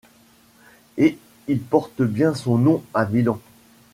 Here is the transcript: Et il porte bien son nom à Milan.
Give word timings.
Et 0.97 1.19
il 1.47 1.59
porte 1.61 2.01
bien 2.01 2.33
son 2.33 2.57
nom 2.57 2.83
à 2.91 3.05
Milan. 3.05 3.39